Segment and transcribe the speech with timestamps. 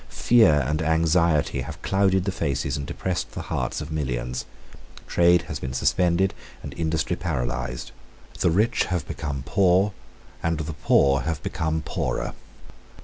[0.09, 4.45] Fear and anxiety have clouded the faces and depressed the hearts of millions.
[5.05, 7.91] Trade has been suspended, and industry paralysed.
[8.39, 9.93] The rich have become poor;
[10.41, 12.33] and the poor have become poorer.